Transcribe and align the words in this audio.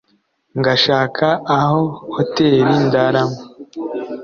ngashaka 0.59 1.25
aho 1.59 1.79
hoteri 2.15 2.73
ndaramo 2.87 3.39